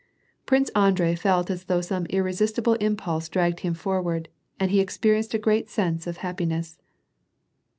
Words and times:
Prince, 0.47 0.69
Andrei 0.73 1.13
felt 1.13 1.51
as 1.51 1.65
though 1.65 1.79
some 1.79 2.05
irresisti 2.07 2.63
ble 2.63 2.73
impulse 2.79 3.29
dragged 3.29 3.59
him 3.59 3.75
forward, 3.75 4.29
and 4.59 4.71
he 4.71 4.79
experienced 4.79 5.35
a 5.35 5.37
great 5.37 5.69
sense 5.69 6.07
of 6.07 6.17
happiness. 6.25 6.79